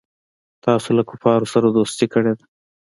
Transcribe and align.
تاسو 0.63 0.89
له 0.97 1.03
کفارو 1.09 1.47
سره 1.53 1.67
دوستي 1.75 2.05
کړې 2.13 2.33
ده. 2.37 2.43